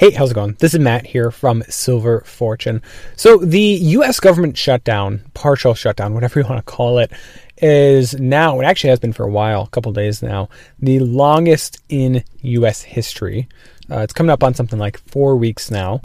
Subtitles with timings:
[0.00, 0.56] Hey, how's it going?
[0.60, 2.80] This is Matt here from Silver Fortune.
[3.16, 7.12] So, the US government shutdown, partial shutdown, whatever you want to call it,
[7.58, 11.82] is now, it actually has been for a while, a couple days now, the longest
[11.90, 13.46] in US history.
[13.90, 16.00] Uh, it's coming up on something like four weeks now.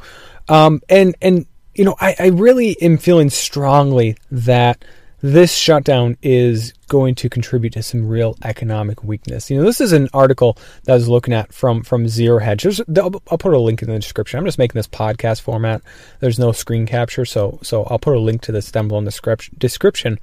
[0.50, 4.84] Um, and, and, you know, I, I really am feeling strongly that
[5.26, 9.50] this shutdown is going to contribute to some real economic weakness.
[9.50, 12.62] You know, this is an article that I was looking at from from Zero Hedge.
[12.62, 14.38] There's, I'll, put a link in the description.
[14.38, 15.82] I'm just making this podcast format.
[16.20, 19.06] There's no screen capture, so so I'll put a link to this down below in
[19.06, 20.20] the description.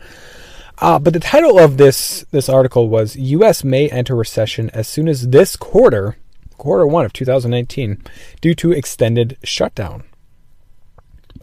[0.78, 3.64] Uh, but the title of this this article was "U.S.
[3.64, 6.16] may enter recession as soon as this quarter,
[6.59, 8.00] quarter one of 2019,
[8.41, 10.05] due to extended shutdown."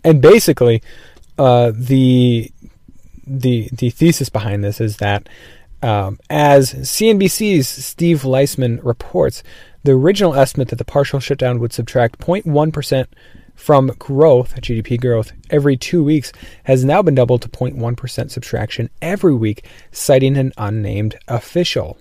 [0.01, 0.81] And basically,
[1.39, 2.51] uh, the
[3.30, 5.30] the the thesis behind this is that
[5.81, 9.44] um, as CNBC's Steve Liesman reports,
[9.83, 13.09] the original estimate that the partial shutdown would subtract 0.1 percent
[13.59, 16.31] from growth, GDP growth, every two weeks
[16.63, 21.97] has now been doubled to 0.1% subtraction every week, citing an unnamed official.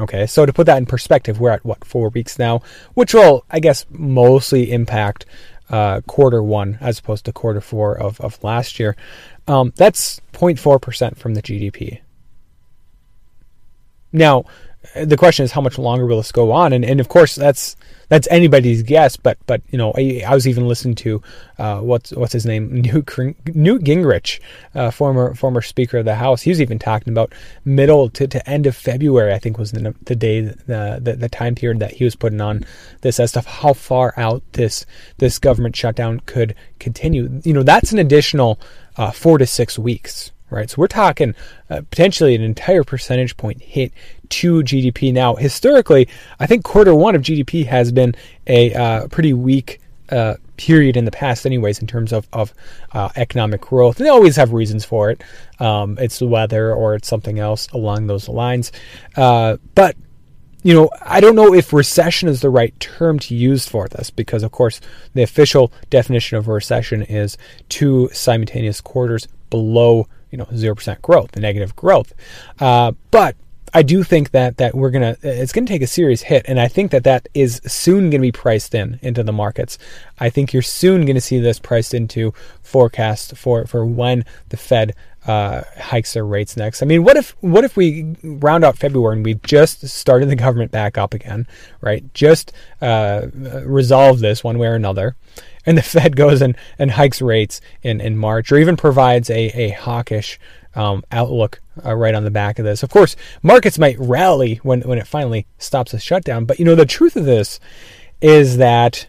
[0.00, 2.62] Okay, so to put that in perspective, we're at what, four weeks now,
[2.94, 5.24] which will, I guess, mostly impact
[5.70, 8.96] uh, quarter one as opposed to quarter four of, of last year.
[9.46, 12.00] Um, that's 0.4% from the GDP.
[14.12, 14.44] Now,
[14.94, 16.72] the question is how much longer will this go on?
[16.72, 17.76] And, and of course, that's
[18.08, 19.16] that's anybody's guess.
[19.16, 21.22] But but you know, I, I was even listening to
[21.58, 23.06] uh, what's what's his name, Newt,
[23.54, 24.40] Newt Gingrich,
[24.74, 26.42] uh, former former Speaker of the House.
[26.42, 29.34] He was even talking about middle to, to end of February.
[29.34, 32.40] I think was the, the day the, the, the time period that he was putting
[32.40, 32.64] on
[33.02, 34.86] this as to how far out this
[35.18, 37.40] this government shutdown could continue.
[37.44, 38.58] You know, that's an additional
[38.96, 40.68] uh, four to six weeks right?
[40.68, 41.34] So we're talking
[41.70, 43.92] uh, potentially an entire percentage point hit
[44.30, 45.12] to GDP.
[45.12, 46.08] Now, historically,
[46.38, 48.14] I think quarter one of GDP has been
[48.46, 49.80] a uh, pretty weak
[50.10, 52.52] uh, period in the past, anyways, in terms of, of
[52.92, 53.98] uh, economic growth.
[53.98, 55.22] And they always have reasons for it.
[55.58, 58.72] Um, it's the weather or it's something else along those lines.
[59.16, 59.96] Uh, but
[60.62, 64.10] you know, I don't know if recession is the right term to use for this
[64.10, 64.80] because, of course,
[65.14, 67.38] the official definition of recession is
[67.70, 72.12] two simultaneous quarters below you know zero percent growth, the negative growth.
[72.58, 73.36] Uh, but
[73.72, 76.68] I do think that that we're gonna it's gonna take a serious hit, and I
[76.68, 79.78] think that that is soon gonna be priced in into the markets.
[80.18, 82.32] I think you're soon gonna see this priced into
[82.62, 84.94] forecast for for when the Fed
[85.26, 86.82] uh, hikes their rates next.
[86.82, 90.36] I mean, what if what if we round out February and we just started the
[90.36, 91.46] government back up again,
[91.80, 92.02] right?
[92.14, 95.16] Just uh, resolve this one way or another,
[95.66, 99.50] and the Fed goes and, and hikes rates in, in March, or even provides a
[99.50, 100.40] a hawkish
[100.74, 102.82] um, outlook uh, right on the back of this.
[102.82, 106.74] Of course, markets might rally when when it finally stops the shutdown, but you know
[106.74, 107.60] the truth of this
[108.20, 109.06] is that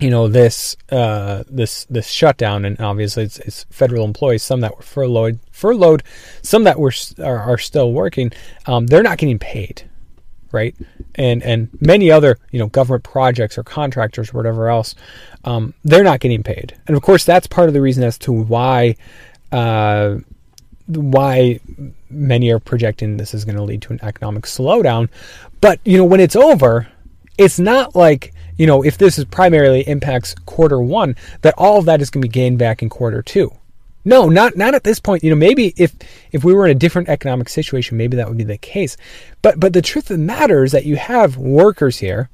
[0.00, 4.76] you know this uh, this this shutdown, and obviously it's, it's, federal employees, some that
[4.76, 6.02] were furloughed, furloughed,
[6.42, 6.92] some that were
[7.22, 8.32] are, are still working.
[8.66, 9.88] Um, they're not getting paid,
[10.52, 10.74] right?
[11.14, 14.94] And and many other you know government projects or contractors or whatever else,
[15.44, 16.76] um, they're not getting paid.
[16.86, 18.96] And of course, that's part of the reason as to why.
[19.52, 20.18] Uh,
[20.96, 21.60] why
[22.08, 25.08] many are projecting this is going to lead to an economic slowdown.
[25.60, 26.88] But, you know, when it's over,
[27.38, 31.86] it's not like you know, if this is primarily impacts quarter one, that all of
[31.86, 33.50] that is going to be gained back in quarter two.
[34.04, 35.24] No, not not at this point.
[35.24, 35.94] You know, maybe if
[36.30, 38.98] if we were in a different economic situation, maybe that would be the case.
[39.40, 42.28] But but the truth of the matter is that you have workers here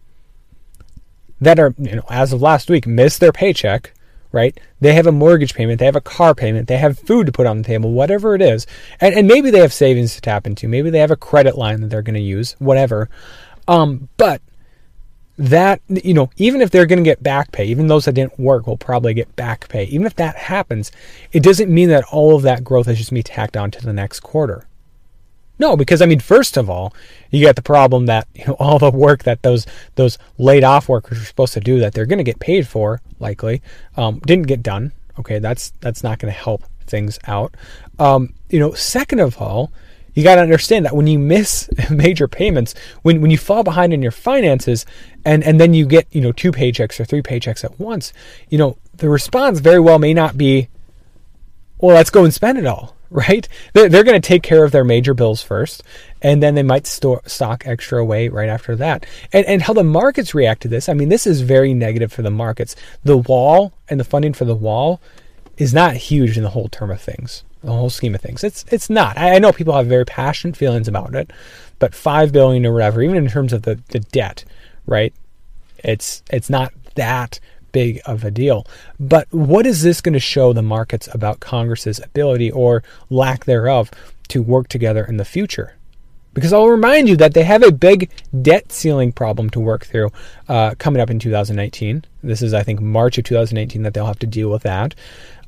[1.40, 3.92] that are, you know, as of last week, missed their paycheck,
[4.32, 4.58] right?
[4.80, 7.46] They have a mortgage payment, they have a car payment, they have food to put
[7.46, 8.66] on the table, whatever it is.
[9.00, 11.80] And and maybe they have savings to tap into, maybe they have a credit line
[11.80, 13.08] that they're going to use, whatever.
[13.68, 14.40] Um, but
[15.38, 18.38] that you know even if they're going to get back pay even those that didn't
[18.38, 20.90] work will probably get back pay even if that happens
[21.32, 23.92] it doesn't mean that all of that growth is just be tacked on to the
[23.92, 24.66] next quarter
[25.58, 26.94] no because i mean first of all
[27.30, 30.88] you got the problem that you know all the work that those those laid off
[30.88, 33.62] workers are supposed to do that they're going to get paid for likely
[33.96, 35.38] um, didn't get done okay?
[35.38, 37.54] That's that's not going to help things out.
[37.98, 39.72] Um, you know second of all
[40.14, 43.92] you got to understand that when you miss major payments, when, when you fall behind
[43.92, 44.86] in your finances
[45.26, 48.14] and, and then you get, you know, two paychecks or three paychecks at once,
[48.48, 50.68] you know, the response very well may not be,
[51.78, 53.48] well, let's go and spend it all, right?
[53.72, 55.82] They're, they're going to take care of their major bills first,
[56.22, 59.06] and then they might store, stock extra away right after that.
[59.32, 62.22] And, and how the markets react to this, I mean, this is very negative for
[62.22, 62.74] the markets.
[63.04, 65.00] The wall and the funding for the wall
[65.56, 68.44] is not huge in the whole term of things, the whole scheme of things.
[68.44, 69.16] It's it's not.
[69.16, 71.30] I, I know people have very passionate feelings about it,
[71.78, 74.44] but five billion or whatever, even in terms of the, the debt,
[74.86, 75.14] right?
[75.78, 77.40] It's it's not that
[77.72, 78.66] big of a deal.
[78.98, 83.90] But what is this going to show the markets about Congress's ability or lack thereof
[84.28, 85.74] to work together in the future?
[86.36, 88.10] Because I'll remind you that they have a big
[88.42, 90.10] debt ceiling problem to work through
[90.50, 92.04] uh, coming up in 2019.
[92.22, 94.94] This is, I think, March of 2019 that they'll have to deal with that.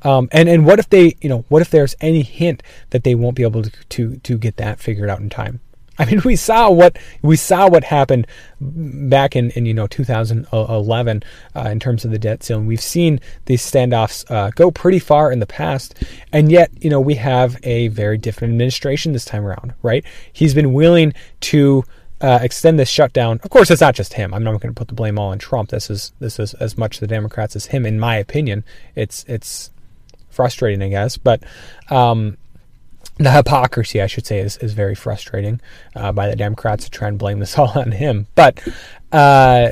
[0.01, 3.13] Um, and and what if they, you know, what if there's any hint that they
[3.13, 5.59] won't be able to to, to get that figured out in time?
[6.01, 8.25] I mean, we saw what we saw what happened
[8.61, 11.23] back in, in you know 2011
[11.55, 12.67] uh, in terms of the debt ceiling.
[12.67, 15.95] We've seen these standoffs uh, go pretty far in the past,
[16.31, 20.05] and yet you know we have a very different administration this time around, right?
[20.31, 21.83] He's been willing to
[22.21, 23.41] uh, extend this shutdown.
[23.43, 24.33] Of course, it's not just him.
[24.33, 25.69] I'm not going to put the blame all on Trump.
[25.69, 28.63] This is this is as much the Democrats as him, in my opinion.
[28.95, 29.69] It's it's
[30.29, 31.43] frustrating, I guess, but.
[31.89, 32.37] Um,
[33.17, 35.59] the hypocrisy, I should say, is, is very frustrating
[35.95, 38.27] uh, by the Democrats to try and blame this all on him.
[38.35, 38.59] But
[39.11, 39.71] uh,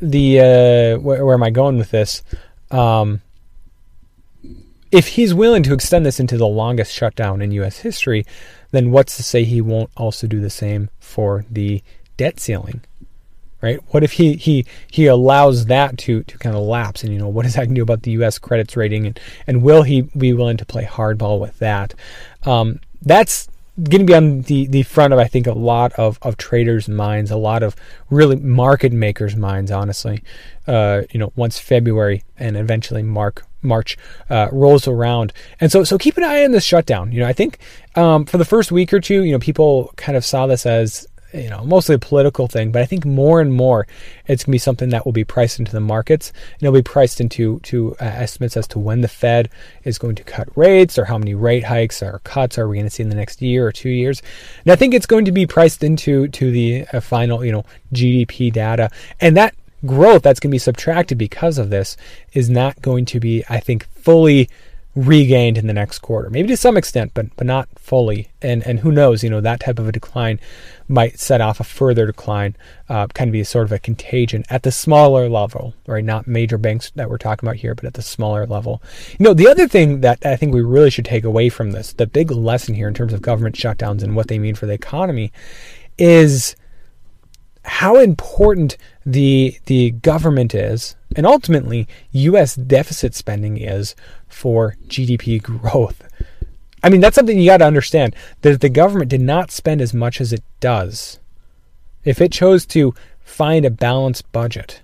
[0.00, 2.22] the uh, where, where, am I going with this?
[2.70, 3.22] Um,
[4.90, 7.80] if he's willing to extend this into the longest shutdown in U.S.
[7.80, 8.24] history,
[8.70, 11.82] then what's to say he won't also do the same for the
[12.16, 12.82] debt ceiling?
[13.60, 13.80] Right?
[13.88, 17.02] What if he he he allows that to to kind of lapse?
[17.02, 18.38] And you know, what does that do about the U.S.
[18.38, 19.06] credits rating?
[19.06, 21.94] And and will he be willing to play hardball with that?
[22.44, 23.48] Um, that's
[23.82, 26.88] going to be on the, the front of I think a lot of, of traders'
[26.88, 27.76] minds, a lot of
[28.10, 29.70] really market makers' minds.
[29.70, 30.22] Honestly,
[30.66, 33.96] uh, you know, once February and eventually Mark March
[34.30, 37.12] uh, rolls around, and so so keep an eye on this shutdown.
[37.12, 37.58] You know, I think
[37.94, 41.06] um, for the first week or two, you know, people kind of saw this as
[41.32, 43.86] you know, mostly a political thing, but I think more and more
[44.26, 46.82] it's going to be something that will be priced into the markets and it'll be
[46.82, 49.50] priced into to uh, estimates as to when the Fed
[49.84, 52.86] is going to cut rates or how many rate hikes or cuts are we going
[52.86, 54.22] to see in the next year or two years.
[54.64, 57.64] And I think it's going to be priced into to the uh, final, you know,
[57.92, 58.90] GDP data
[59.20, 59.54] and that
[59.86, 61.96] growth that's going to be subtracted because of this
[62.32, 64.48] is not going to be, I think, fully
[64.98, 66.28] regained in the next quarter.
[66.28, 68.30] Maybe to some extent, but but not fully.
[68.42, 69.22] And and who knows?
[69.22, 70.40] You know that type of a decline
[70.88, 72.56] might set off a further decline,
[72.88, 76.04] uh, kind of be a sort of a contagion at the smaller level, right?
[76.04, 78.82] Not major banks that we're talking about here, but at the smaller level.
[79.18, 81.92] You know, the other thing that I think we really should take away from this,
[81.92, 84.72] the big lesson here in terms of government shutdowns and what they mean for the
[84.72, 85.32] economy,
[85.96, 86.56] is
[87.62, 93.94] how important the the government is and ultimately US deficit spending is
[94.28, 96.02] for GDP growth.
[96.82, 99.94] I mean that's something you got to understand that the government did not spend as
[99.94, 101.18] much as it does.
[102.04, 104.82] If it chose to find a balanced budget,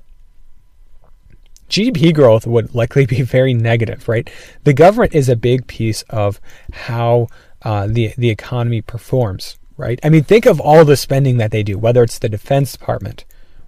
[1.68, 4.28] GDP growth would likely be very negative, right?
[4.64, 6.40] The government is a big piece of
[6.72, 7.28] how
[7.62, 9.98] uh, the the economy performs right?
[10.02, 13.24] I mean, think of all the spending that they do, whether it's the Defense Department,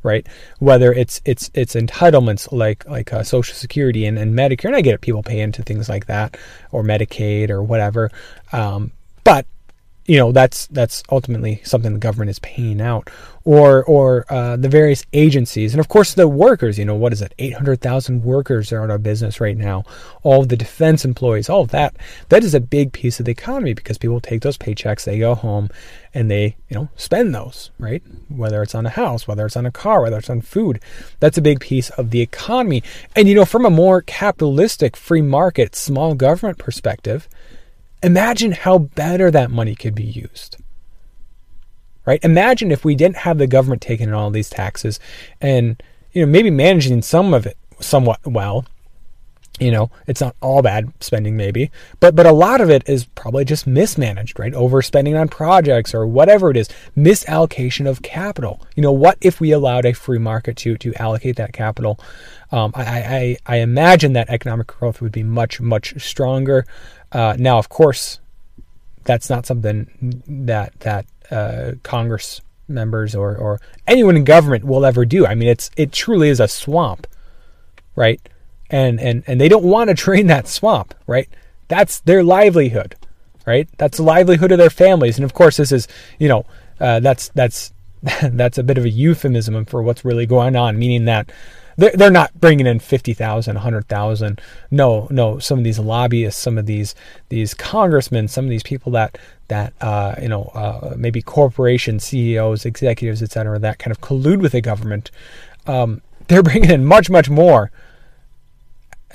[0.06, 0.26] right?
[0.58, 4.80] Whether it's it's it's entitlements like like uh, Social Security and, and Medicare, and I
[4.80, 6.38] get it, people pay into things like that
[6.72, 8.10] or Medicaid or whatever.
[8.52, 8.92] Um,
[9.24, 9.44] but
[10.06, 13.10] you know that's that's ultimately something the government is paying out.
[13.44, 17.22] Or or uh, the various agencies and of course the workers you know what is
[17.22, 19.84] it 800,000 workers are out of business right now.
[20.24, 21.96] All the defense employees all of that
[22.28, 25.36] that is a big piece of the economy because people take those paychecks they go
[25.36, 25.68] home
[26.12, 28.02] and they you know spend those right?
[28.28, 30.80] Whether it's on a house whether it's on a car whether it's on food
[31.20, 32.82] that's a big piece of the economy.
[33.14, 37.28] And you know from a more capitalistic free market small government perspective
[38.02, 40.58] Imagine how better that money could be used.
[42.04, 42.22] Right?
[42.22, 45.00] Imagine if we didn't have the government taking in all these taxes
[45.40, 48.64] and you know maybe managing some of it somewhat well.
[49.58, 53.06] You know, it's not all bad spending maybe, but but a lot of it is
[53.06, 54.52] probably just mismanaged, right?
[54.52, 58.60] Overspending on projects or whatever it is, misallocation of capital.
[58.76, 61.98] You know, what if we allowed a free market to to allocate that capital?
[62.52, 66.66] Um, I, I I imagine that economic growth would be much much stronger.
[67.12, 68.20] Uh, now, of course,
[69.04, 75.04] that's not something that that uh, Congress members or, or anyone in government will ever
[75.04, 75.26] do.
[75.26, 77.06] I mean, it's it truly is a swamp,
[77.96, 78.20] right?
[78.70, 81.28] And and and they don't want to drain that swamp, right?
[81.68, 82.96] That's their livelihood.
[83.46, 83.68] right?
[83.78, 85.16] That's the livelihood of their families.
[85.18, 86.46] And of course, this is, you know,
[86.80, 87.72] uh, that's that's
[88.22, 91.30] that's a bit of a euphemism for what's really going on, meaning that
[91.76, 94.40] they're, they're not bringing in 50,000, 100,000.
[94.70, 96.94] No, no, some of these lobbyists, some of these
[97.28, 99.18] these congressmen, some of these people that
[99.48, 104.52] that uh, you know uh, maybe corporation CEOs, executives, etc., that kind of collude with
[104.52, 105.10] the government.
[105.66, 107.70] Um, they're bringing in much, much more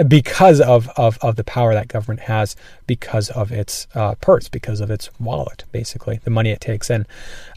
[0.07, 2.55] because of, of, of the power that government has,
[2.87, 7.05] because of its uh, purse, because of its wallet, basically, the money it takes in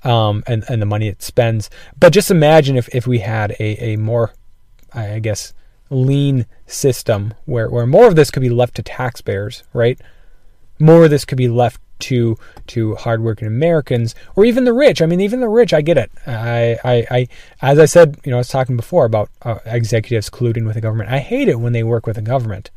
[0.02, 1.70] um, and, and the money it spends.
[1.98, 4.32] But just imagine if, if we had a, a more,
[4.94, 5.52] I guess,
[5.90, 10.00] lean system where, where more of this could be left to taxpayers, right?
[10.78, 12.36] More of this could be left to
[12.66, 15.00] to hardworking Americans or even the rich.
[15.00, 16.10] I mean, even the rich, I get it.
[16.26, 17.28] I, I, I
[17.62, 20.80] as I said, you know, I was talking before about uh, executives colluding with the
[20.80, 21.10] government.
[21.10, 22.70] I hate it when they work with the government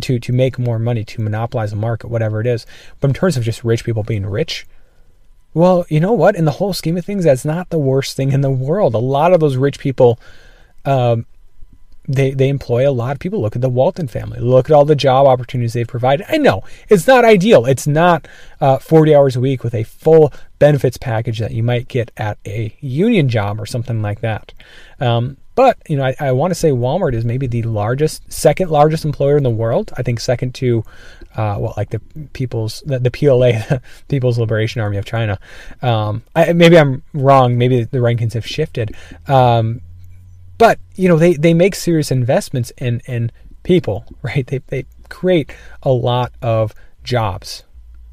[0.00, 2.66] to to make more money, to monopolize a market, whatever it is.
[3.00, 4.66] But in terms of just rich people being rich,
[5.54, 6.34] well, you know what?
[6.34, 8.94] In the whole scheme of things, that's not the worst thing in the world.
[8.94, 10.18] A lot of those rich people.
[10.84, 11.26] Um,
[12.08, 13.40] they they employ a lot of people.
[13.40, 14.40] Look at the Walton family.
[14.40, 16.26] Look at all the job opportunities they've provided.
[16.28, 17.66] I know it's not ideal.
[17.66, 18.26] It's not
[18.60, 22.38] uh, 40 hours a week with a full benefits package that you might get at
[22.46, 24.52] a union job or something like that.
[25.00, 28.70] Um, but you know, I, I want to say Walmart is maybe the largest, second
[28.70, 29.92] largest employer in the world.
[29.96, 30.84] I think second to,
[31.36, 32.00] uh, well, like the
[32.32, 33.78] People's, the, the PLA,
[34.08, 35.38] People's Liberation Army of China.
[35.82, 37.58] Um, I, maybe I'm wrong.
[37.58, 38.96] Maybe the rankings have shifted.
[39.28, 39.82] Um,
[40.62, 43.32] but you know, they they make serious investments in in
[43.64, 44.46] people, right?
[44.46, 45.52] They they create
[45.82, 47.64] a lot of jobs,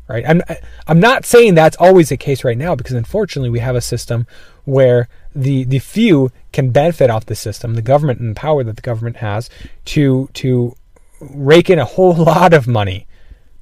[0.07, 0.25] right?
[0.27, 0.41] I'm
[0.87, 4.25] I'm not saying that's always the case right now because unfortunately we have a system
[4.65, 8.77] where the the few can benefit off the system, the government and the power that
[8.77, 9.47] the government has
[9.93, 10.75] to to
[11.19, 13.05] rake in a whole lot of money,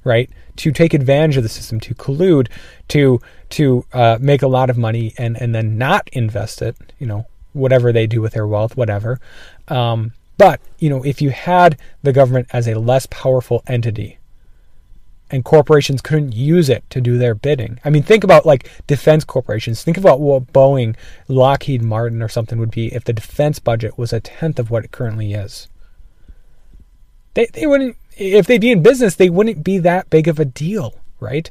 [0.02, 0.30] right?
[0.56, 2.48] To take advantage of the system, to collude,
[2.88, 7.06] to to uh, make a lot of money and and then not invest it, you
[7.06, 7.26] know,
[7.58, 9.20] whatever they do with their wealth, whatever.
[9.68, 14.18] Um, but, you know, if you had the government as a less powerful entity
[15.30, 17.78] and corporations couldn't use it to do their bidding.
[17.84, 19.82] I mean, think about like defense corporations.
[19.82, 20.96] Think about what Boeing,
[21.26, 24.84] Lockheed Martin, or something would be if the defense budget was a tenth of what
[24.84, 25.68] it currently is.
[27.34, 30.44] They, they wouldn't, if they'd be in business, they wouldn't be that big of a
[30.44, 31.50] deal, right?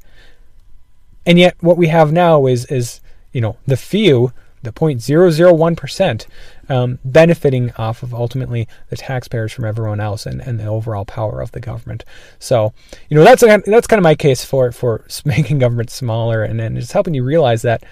[1.25, 2.99] And yet, what we have now is, is
[3.31, 4.31] you know, the few
[4.63, 6.25] the 0.001%
[6.69, 11.41] um, benefiting off of ultimately the taxpayers from everyone else and, and the overall power
[11.41, 12.03] of the government.
[12.39, 12.73] So,
[13.09, 16.75] you know, that's that's kind of my case for for making government smaller and, and
[16.77, 17.83] just helping you realize that,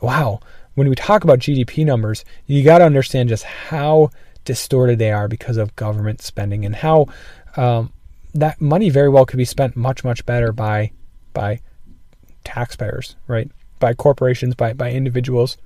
[0.00, 0.40] wow,
[0.74, 4.10] when we talk about GDP numbers, you got to understand just how
[4.44, 7.06] distorted they are because of government spending and how
[7.56, 7.92] um,
[8.34, 10.90] that money very well could be spent much much better by
[11.32, 11.60] by
[12.44, 13.50] taxpayers, right?
[13.78, 15.56] By corporations, by by individuals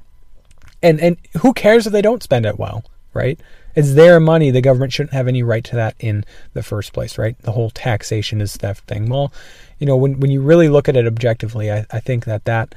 [0.85, 3.41] and and who cares if they don't spend it well, right?
[3.75, 4.51] It's their money.
[4.51, 7.37] The government shouldn't have any right to that in the first place, right?
[7.41, 9.09] The whole taxation is theft thing.
[9.09, 9.33] Well,
[9.79, 12.75] you know, when when you really look at it objectively, I, I think that that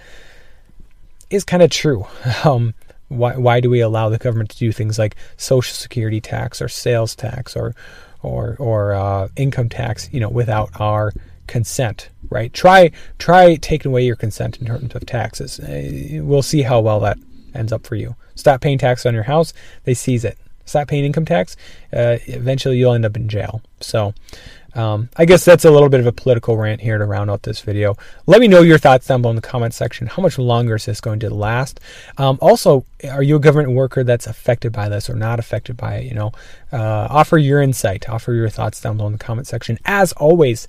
[1.30, 2.08] is kind of true.
[2.44, 2.74] Um,
[3.10, 6.68] why why do we allow the government to do things like social security tax or
[6.68, 7.74] sales tax or
[8.22, 11.14] or or uh, income tax, you know, without our
[11.48, 12.52] consent, right?
[12.54, 15.60] Try try taking away your consent in terms of taxes.
[15.60, 17.18] Uh, we'll see how well that
[17.58, 18.16] ends up for you.
[18.36, 20.38] Stop paying tax on your house, they seize it.
[20.66, 21.56] Stop paying income tax,
[21.94, 23.62] uh, eventually you'll end up in jail.
[23.80, 24.14] So,
[24.78, 27.42] um, I guess that's a little bit of a political rant here to round out
[27.42, 27.96] this video.
[28.28, 30.06] Let me know your thoughts down below in the comment section.
[30.06, 31.80] How much longer is this going to last?
[32.20, 35.96] Um, also, are you a government worker that's affected by this or not affected by
[35.96, 36.06] it?
[36.06, 36.32] You know,
[36.72, 39.80] uh, offer your insight, offer your thoughts down below in the comment section.
[39.84, 40.68] As always,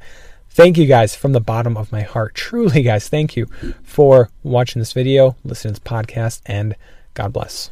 [0.51, 2.35] Thank you guys from the bottom of my heart.
[2.35, 3.47] Truly, guys, thank you
[3.83, 6.75] for watching this video, listening to this podcast, and
[7.15, 7.71] God bless.